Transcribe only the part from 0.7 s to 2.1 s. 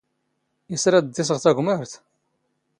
ⵉⵙ ⵔⴰⴷ ⴷ ⵉⵙⵖ ⵜⴰⴳⵯⵎⴰⵔⵜ?